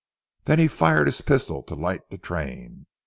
Then 0.45 0.57
he 0.57 0.67
fired 0.67 1.05
his 1.05 1.21
pistol 1.21 1.61
to 1.61 1.75
light 1.75 2.09
the 2.09 2.17
train. 2.17 2.87